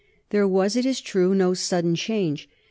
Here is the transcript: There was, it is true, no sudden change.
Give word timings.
There 0.31 0.47
was, 0.47 0.75
it 0.75 0.83
is 0.83 0.99
true, 0.99 1.35
no 1.35 1.53
sudden 1.53 1.93
change. 1.93 2.49